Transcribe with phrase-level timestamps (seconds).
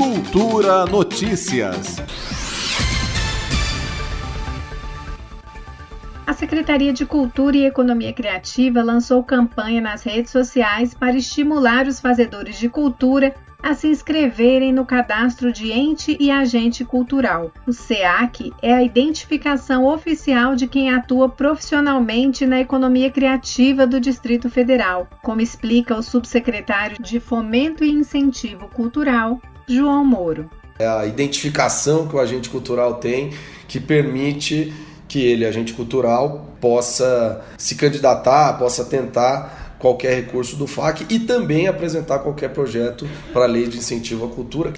[0.00, 1.98] Cultura Notícias.
[6.26, 12.00] A Secretaria de Cultura e Economia Criativa lançou campanha nas redes sociais para estimular os
[12.00, 17.52] fazedores de cultura a se inscreverem no cadastro de ente e agente cultural.
[17.66, 24.48] O SEAC é a identificação oficial de quem atua profissionalmente na economia criativa do Distrito
[24.48, 29.38] Federal, como explica o subsecretário de Fomento e Incentivo Cultural,
[29.74, 30.50] João Moro.
[30.78, 33.32] É a identificação que o agente cultural tem
[33.68, 34.72] que permite
[35.06, 41.66] que ele, agente cultural, possa se candidatar, possa tentar qualquer recurso do FAC e também
[41.66, 44.72] apresentar qualquer projeto para a Lei de Incentivo à Cultura.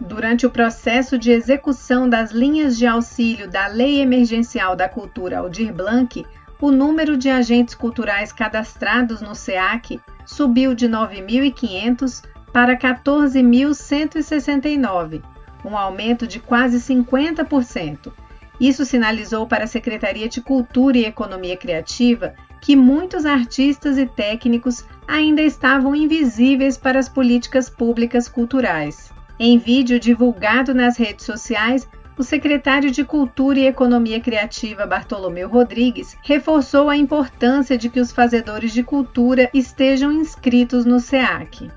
[0.00, 5.72] Durante o processo de execução das linhas de auxílio da Lei Emergencial da Cultura Aldir
[5.72, 6.24] Blanc,
[6.60, 15.22] o número de agentes culturais cadastrados no SEAC subiu de 9.500 para 14.169,
[15.64, 18.12] um aumento de quase 50%.
[18.60, 24.84] Isso sinalizou para a Secretaria de Cultura e Economia Criativa que muitos artistas e técnicos
[25.08, 29.10] ainda estavam invisíveis para as políticas públicas culturais.
[29.38, 36.14] Em vídeo divulgado nas redes sociais, o secretário de Cultura e Economia Criativa Bartolomeu Rodrigues
[36.22, 41.70] reforçou a importância de que os fazedores de cultura estejam inscritos no SEAC.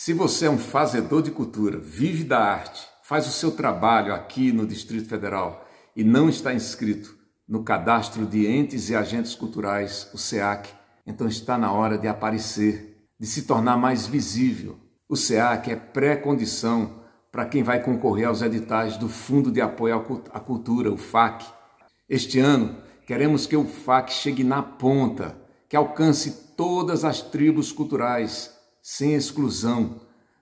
[0.00, 4.52] Se você é um fazedor de cultura, vive da arte, faz o seu trabalho aqui
[4.52, 7.18] no Distrito Federal e não está inscrito
[7.48, 10.70] no cadastro de entes e agentes culturais, o SEAC,
[11.04, 14.78] então está na hora de aparecer, de se tornar mais visível.
[15.08, 20.38] O SEAC é pré-condição para quem vai concorrer aos editais do Fundo de Apoio à
[20.38, 21.44] Cultura, o FAC.
[22.08, 25.36] Este ano, queremos que o FAC chegue na ponta,
[25.68, 30.00] que alcance todas as tribos culturais, sem exclusão,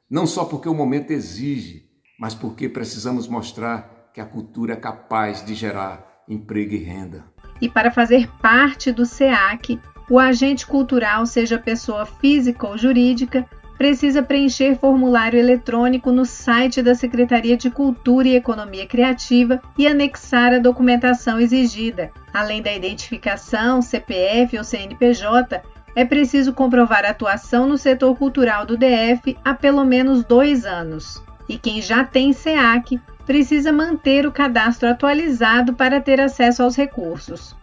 [0.09, 5.45] não só porque o momento exige, mas porque precisamos mostrar que a cultura é capaz
[5.45, 7.25] de gerar emprego e renda.
[7.61, 13.47] E para fazer parte do SEAC, o agente cultural, seja pessoa física ou jurídica,
[13.77, 20.55] precisa preencher formulário eletrônico no site da Secretaria de Cultura e Economia Criativa e anexar
[20.55, 22.11] a documentação exigida.
[22.32, 25.62] Além da identificação, CPF ou CNPJ,
[25.97, 31.23] é preciso comprovar atuação no setor cultural do DF há pelo menos dois anos.
[31.49, 37.56] E quem já tem SEAC precisa manter o cadastro atualizado para ter acesso aos recursos.